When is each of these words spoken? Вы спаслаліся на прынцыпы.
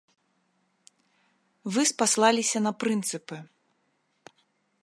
Вы 1.75 1.81
спаслаліся 1.91 2.59
на 2.69 2.75
прынцыпы. 2.85 3.37